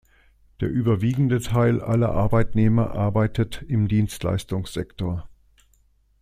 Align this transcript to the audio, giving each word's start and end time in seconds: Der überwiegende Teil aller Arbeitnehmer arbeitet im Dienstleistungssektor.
Der 0.61 0.67
überwiegende 0.71 1.39
Teil 1.41 1.79
aller 1.79 2.09
Arbeitnehmer 2.15 2.89
arbeitet 2.95 3.63
im 3.67 3.87
Dienstleistungssektor. 3.87 5.29